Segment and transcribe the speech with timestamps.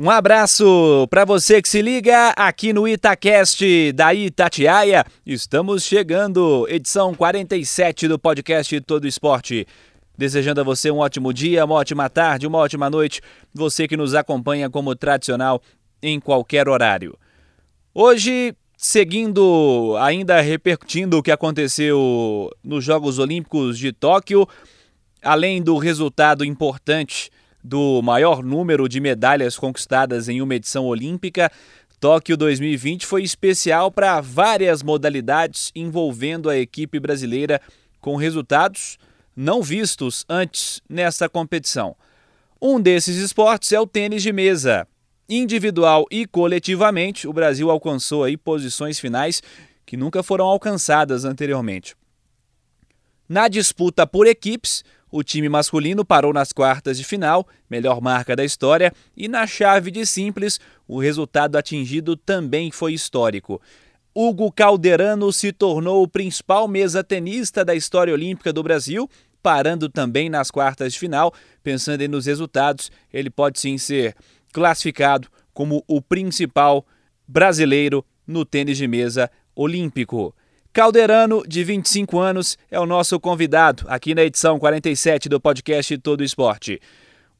[0.00, 5.04] Um abraço para você que se liga aqui no Itacast da Itatiaia.
[5.26, 9.66] Estamos chegando, edição 47 do podcast Todo Esporte.
[10.16, 13.20] Desejando a você um ótimo dia, uma ótima tarde, uma ótima noite.
[13.52, 15.60] Você que nos acompanha como tradicional
[16.00, 17.18] em qualquer horário.
[17.92, 24.46] Hoje, seguindo, ainda repercutindo o que aconteceu nos Jogos Olímpicos de Tóquio,
[25.20, 27.32] além do resultado importante
[27.68, 31.52] do maior número de medalhas conquistadas em uma edição olímpica,
[32.00, 37.60] Tóquio 2020 foi especial para várias modalidades envolvendo a equipe brasileira
[38.00, 38.98] com resultados
[39.36, 41.94] não vistos antes nessa competição.
[42.60, 44.88] Um desses esportes é o tênis de mesa.
[45.28, 49.42] Individual e coletivamente, o Brasil alcançou aí posições finais
[49.84, 51.94] que nunca foram alcançadas anteriormente.
[53.28, 58.44] Na disputa por equipes, o time masculino parou nas quartas de final, melhor marca da
[58.44, 63.60] história, e na chave de simples, o resultado atingido também foi histórico.
[64.14, 69.08] Hugo Calderano se tornou o principal mesa-tenista da história olímpica do Brasil,
[69.42, 71.32] parando também nas quartas de final.
[71.62, 74.16] Pensando nos resultados, ele pode sim ser
[74.52, 76.84] classificado como o principal
[77.26, 80.34] brasileiro no tênis de mesa olímpico.
[80.78, 86.22] Calderano, de 25 anos, é o nosso convidado aqui na edição 47 do podcast Todo
[86.22, 86.80] Esporte.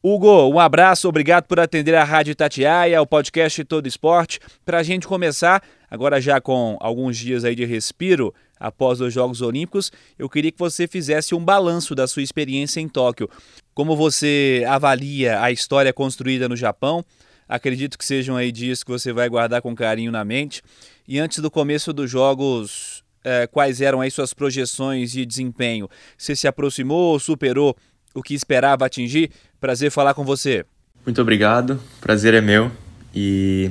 [0.02, 4.40] Hugo, um abraço, obrigado por atender a Rádio Tatiaia, o podcast Todo Esporte.
[4.64, 9.40] Para a gente começar, agora já com alguns dias aí de respiro após os Jogos
[9.40, 13.30] Olímpicos, eu queria que você fizesse um balanço da sua experiência em Tóquio.
[13.72, 17.04] Como você avalia a história construída no Japão?
[17.48, 20.60] Acredito que sejam aí dias que você vai guardar com carinho na mente.
[21.06, 25.88] E antes do começo dos Jogos, é, quais eram aí suas projeções de desempenho.
[26.16, 27.76] Você se aproximou ou superou
[28.14, 29.30] o que esperava atingir?
[29.60, 30.64] Prazer falar com você.
[31.04, 32.70] Muito obrigado, prazer é meu.
[33.14, 33.70] E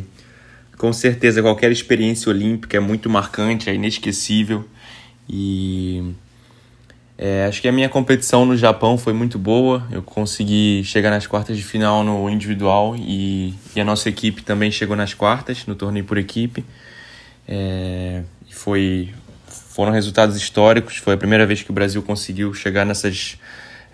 [0.78, 4.66] com certeza qualquer experiência olímpica é muito marcante, é inesquecível.
[5.30, 6.14] E
[7.18, 9.88] é, acho que a minha competição no Japão foi muito boa.
[9.92, 14.72] Eu consegui chegar nas quartas de final no individual e, e a nossa equipe também
[14.72, 16.64] chegou nas quartas no torneio por equipe.
[17.48, 19.14] É, foi
[19.78, 20.98] foram resultados históricos.
[20.98, 23.38] Foi a primeira vez que o Brasil conseguiu chegar nessas,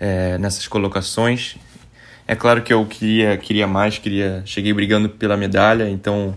[0.00, 1.56] é, nessas colocações.
[2.26, 6.34] É claro que eu queria, queria mais, queria cheguei brigando pela medalha, então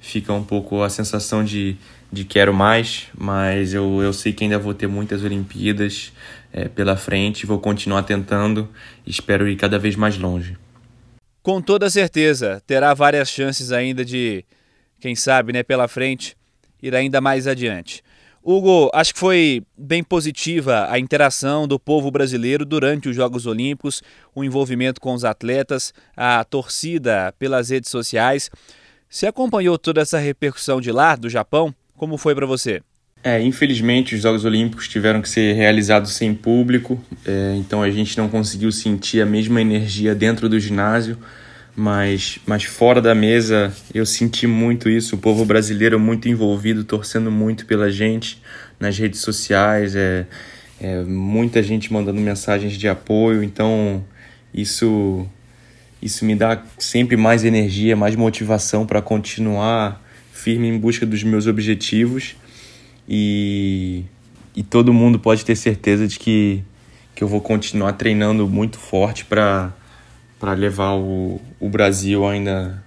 [0.00, 1.76] fica um pouco a sensação de,
[2.10, 6.12] de quero mais, mas eu, eu sei que ainda vou ter muitas Olimpíadas
[6.52, 8.68] é, pela frente, vou continuar tentando
[9.06, 10.58] e espero ir cada vez mais longe.
[11.40, 14.44] Com toda certeza, terá várias chances ainda de,
[14.98, 16.36] quem sabe, né, pela frente,
[16.82, 18.02] ir ainda mais adiante.
[18.42, 24.02] Hugo, acho que foi bem positiva a interação do povo brasileiro durante os Jogos Olímpicos,
[24.34, 28.50] o envolvimento com os atletas, a torcida pelas redes sociais.
[29.08, 31.74] Você acompanhou toda essa repercussão de lá, do Japão?
[31.96, 32.80] Como foi para você?
[33.22, 38.16] É, infelizmente os Jogos Olímpicos tiveram que ser realizados sem público, é, então a gente
[38.16, 41.18] não conseguiu sentir a mesma energia dentro do ginásio
[41.78, 47.30] mas, mas fora da mesa eu senti muito isso, o povo brasileiro muito envolvido, torcendo
[47.30, 48.42] muito pela gente
[48.80, 50.26] nas redes sociais, é,
[50.80, 54.04] é muita gente mandando mensagens de apoio, então
[54.52, 55.24] isso
[56.02, 60.02] isso me dá sempre mais energia, mais motivação para continuar
[60.32, 62.36] firme em busca dos meus objetivos.
[63.08, 64.04] E,
[64.54, 66.62] e todo mundo pode ter certeza de que,
[67.16, 69.72] que eu vou continuar treinando muito forte para
[70.38, 72.82] para levar o, o Brasil ainda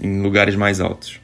[0.00, 1.20] em lugares mais altos.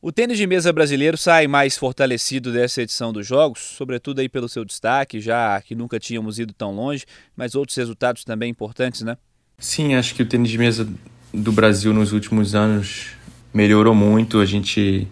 [0.00, 4.48] O tênis de mesa brasileiro sai mais fortalecido dessa edição dos Jogos, sobretudo aí pelo
[4.48, 7.04] seu destaque, já que nunca tínhamos ido tão longe,
[7.36, 9.16] mas outros resultados também importantes, né?
[9.58, 10.88] Sim, acho que o tênis de mesa
[11.32, 13.08] do Brasil nos últimos anos
[13.52, 14.38] melhorou muito.
[14.38, 15.08] A gente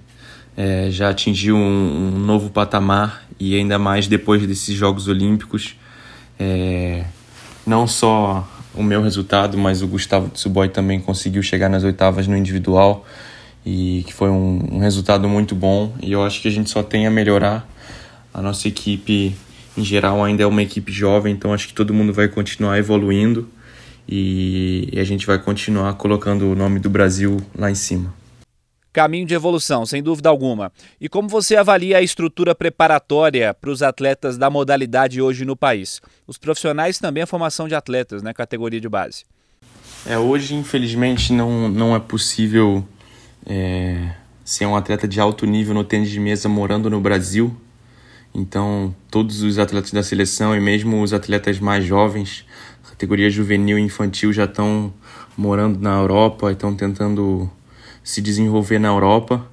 [0.56, 5.76] é, já atingiu um, um, novo patamar e ainda mais depois desses Jogos Olímpicos.
[6.38, 7.04] É,
[7.66, 12.36] não só o meu resultado, mas o Gustavo Tsuboy também conseguiu chegar nas oitavas no
[12.36, 13.06] individual
[13.64, 16.82] e que foi um, um, resultado muito bom e eu acho que a gente só
[16.82, 17.66] tem a melhorar.
[18.32, 19.34] A nossa equipe
[19.76, 23.48] em geral ainda é uma equipe jovem, então acho que todo mundo vai continuar evoluindo
[24.08, 28.23] e, e a gente vai continuar colocando o nome do Brasil lá em cima.
[28.94, 30.72] Caminho de evolução, sem dúvida alguma.
[31.00, 36.00] E como você avalia a estrutura preparatória para os atletas da modalidade hoje no país?
[36.28, 39.24] Os profissionais também a formação de atletas, né, categoria de base.
[40.06, 42.86] É, hoje, infelizmente, não, não é possível
[43.44, 44.12] é,
[44.44, 47.54] ser um atleta de alto nível no tênis de mesa morando no Brasil.
[48.32, 52.44] Então, todos os atletas da seleção e mesmo os atletas mais jovens,
[52.88, 54.92] categoria juvenil e infantil, já estão
[55.36, 57.50] morando na Europa, estão tentando
[58.04, 59.44] se desenvolver na Europa.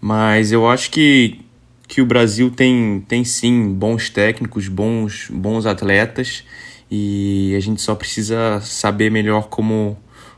[0.00, 1.40] Mas eu acho que,
[1.86, 6.44] que o Brasil tem, tem sim bons técnicos, bons, bons atletas
[6.90, 9.96] e a gente só precisa saber melhor como,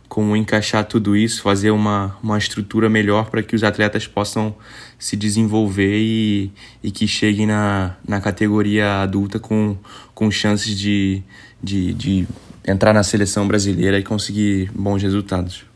[0.08, 4.54] como encaixar tudo isso, fazer uma, uma estrutura melhor para que os atletas possam
[4.98, 6.52] se desenvolver e,
[6.82, 9.76] e que cheguem na, na categoria adulta com,
[10.14, 11.22] com chances de,
[11.62, 12.26] de, de
[12.66, 15.69] entrar na seleção brasileira e conseguir bons resultados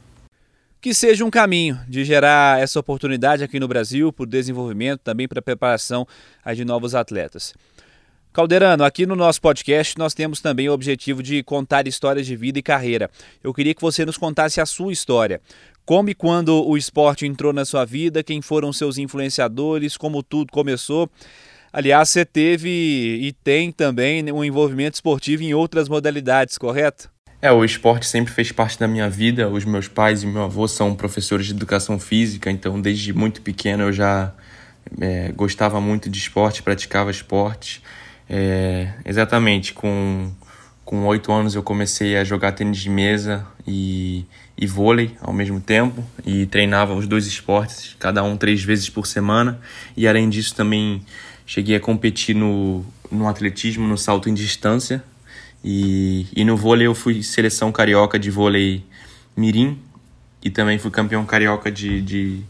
[0.84, 5.26] que seja um caminho de gerar essa oportunidade aqui no Brasil para o desenvolvimento, também
[5.26, 6.06] para a preparação
[6.54, 7.54] de novos atletas.
[8.34, 12.58] Calderano, aqui no nosso podcast nós temos também o objetivo de contar histórias de vida
[12.58, 13.10] e carreira.
[13.42, 15.40] Eu queria que você nos contasse a sua história.
[15.86, 20.52] Como e quando o esporte entrou na sua vida, quem foram seus influenciadores, como tudo
[20.52, 21.08] começou.
[21.72, 22.68] Aliás, você teve
[23.22, 27.13] e tem também um envolvimento esportivo em outras modalidades, correto?
[27.44, 29.50] É, o esporte sempre fez parte da minha vida.
[29.50, 33.82] Os meus pais e meu avô são professores de educação física, então desde muito pequeno
[33.82, 34.32] eu já
[34.98, 37.82] é, gostava muito de esporte, praticava esporte.
[38.30, 40.32] É, exatamente, com
[40.86, 44.24] com oito anos eu comecei a jogar tênis de mesa e,
[44.56, 49.06] e vôlei ao mesmo tempo e treinava os dois esportes, cada um três vezes por
[49.06, 49.60] semana.
[49.94, 51.02] E além disso também
[51.44, 55.04] cheguei a competir no, no atletismo, no salto em distância,
[55.64, 58.84] e, e no vôlei eu fui seleção carioca de vôlei
[59.34, 59.78] mirim
[60.42, 62.42] e também fui campeão carioca de, de,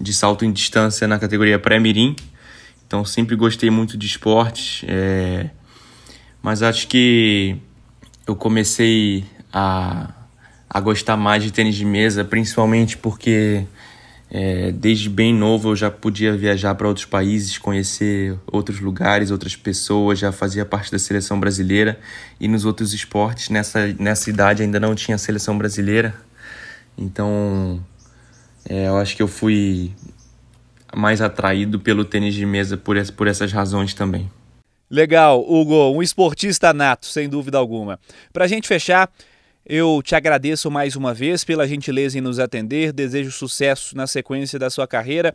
[0.00, 2.14] de salto em distância na categoria pré-mirim.
[2.86, 5.50] Então sempre gostei muito de esportes, é,
[6.40, 7.56] mas acho que
[8.24, 10.12] eu comecei a,
[10.68, 13.64] a gostar mais de tênis de mesa, principalmente porque
[14.32, 19.56] é, desde bem novo eu já podia viajar para outros países, conhecer outros lugares, outras
[19.56, 21.98] pessoas, já fazia parte da seleção brasileira
[22.38, 26.14] e nos outros esportes nessa, nessa idade ainda não tinha seleção brasileira.
[26.96, 27.84] Então
[28.68, 29.92] é, eu acho que eu fui
[30.94, 34.30] mais atraído pelo tênis de mesa por, por essas razões também.
[34.88, 37.98] Legal, Hugo, um esportista nato, sem dúvida alguma.
[38.32, 39.08] Para a gente fechar,
[39.64, 44.58] eu te agradeço mais uma vez pela gentileza em nos atender, desejo sucesso na sequência
[44.58, 45.34] da sua carreira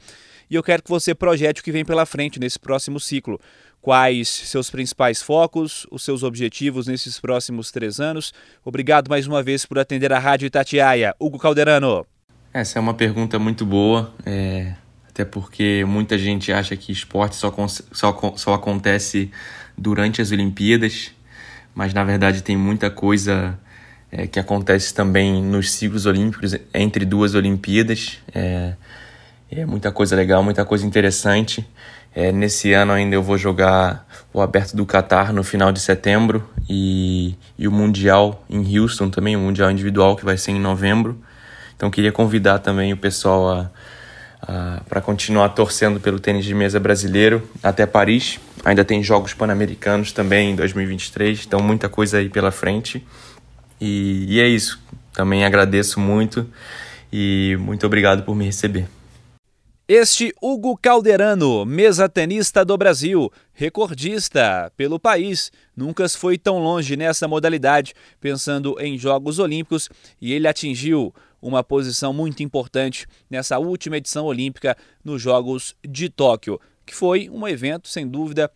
[0.49, 3.39] e eu quero que você projete o que vem pela frente nesse próximo ciclo.
[3.81, 8.33] Quais seus principais focos, os seus objetivos nesses próximos três anos?
[8.63, 11.15] Obrigado mais uma vez por atender a Rádio Itatiaia.
[11.19, 12.05] Hugo Calderano.
[12.53, 14.73] Essa é uma pergunta muito boa, é...
[15.09, 17.53] até porque muita gente acha que esporte só,
[17.91, 19.29] só, só acontece
[19.77, 21.11] durante as Olimpíadas,
[21.73, 23.59] mas na verdade tem muita coisa
[24.17, 28.19] é, que acontece também nos ciclos olímpicos entre duas Olimpíadas.
[28.33, 28.73] É,
[29.51, 31.67] é muita coisa legal, muita coisa interessante.
[32.13, 36.47] É, nesse ano ainda eu vou jogar o Aberto do Catar no final de setembro
[36.69, 41.19] e, e o Mundial em Houston também, o Mundial individual que vai ser em novembro.
[41.75, 43.69] Então queria convidar também o pessoal
[44.87, 48.39] para continuar torcendo pelo tênis de mesa brasileiro até Paris.
[48.63, 53.05] Ainda tem Jogos Pan-Americanos também em 2023, então muita coisa aí pela frente.
[53.79, 54.79] E, e é isso.
[55.13, 56.49] Também agradeço muito
[57.11, 58.87] e muito obrigado por me receber.
[59.87, 67.27] Este Hugo Calderano, mesa tenista do Brasil, recordista pelo país, nunca foi tão longe nessa
[67.27, 69.87] modalidade, pensando em Jogos Olímpicos,
[70.19, 76.59] e ele atingiu uma posição muito importante nessa última edição olímpica nos Jogos de Tóquio,
[76.83, 78.49] que foi um evento sem dúvida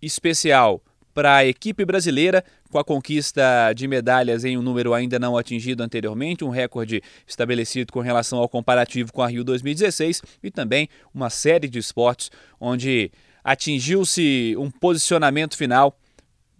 [0.00, 0.80] especial
[1.18, 5.82] para a equipe brasileira, com a conquista de medalhas em um número ainda não atingido
[5.82, 11.28] anteriormente, um recorde estabelecido com relação ao comparativo com a Rio 2016 e também uma
[11.28, 13.10] série de esportes onde
[13.42, 15.98] atingiu-se um posicionamento final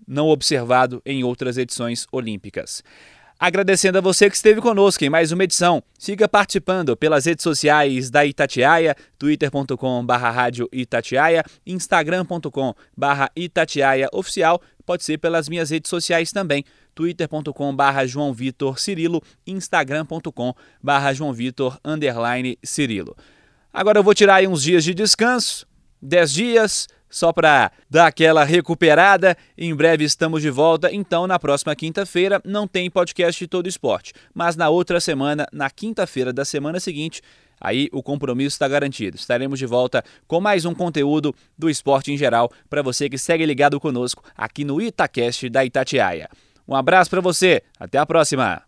[0.09, 2.83] não observado em outras edições olímpicas.
[3.41, 5.81] Agradecendo a você que esteve conosco em mais uma edição.
[5.97, 8.97] Siga participando pelas redes sociais da Itatiaia,
[10.73, 16.65] Itatiaia, instagram.com.br Itatiaia oficial, pode ser pelas minhas redes sociais também,
[16.97, 23.17] twitter.com.br João Vitor Cirilo, instagram.com.br João Vitor underline Cirilo.
[23.73, 25.65] Agora eu vou tirar aí uns dias de descanso,
[26.03, 29.37] 10 dias, só para dar aquela recuperada.
[29.57, 34.13] Em breve estamos de volta, então na próxima quinta-feira não tem podcast de todo esporte,
[34.35, 37.23] mas na outra semana, na quinta-feira da semana seguinte,
[37.61, 39.17] aí o compromisso está garantido.
[39.17, 43.45] Estaremos de volta com mais um conteúdo do esporte em geral para você que segue
[43.47, 46.29] ligado conosco aqui no Itacast da Itatiaia.
[46.67, 48.68] Um abraço para você, até a próxima.